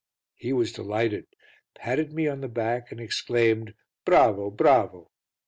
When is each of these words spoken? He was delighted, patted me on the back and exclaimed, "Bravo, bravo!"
He 0.33 0.51
was 0.51 0.71
delighted, 0.73 1.27
patted 1.75 2.11
me 2.11 2.27
on 2.27 2.41
the 2.41 2.47
back 2.47 2.91
and 2.91 2.99
exclaimed, 2.99 3.75
"Bravo, 4.03 4.49
bravo!" 4.49 5.11